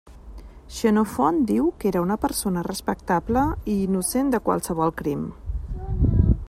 [0.77, 5.29] Xenofont diu que era una persona respectable i innocent de qualsevol crim.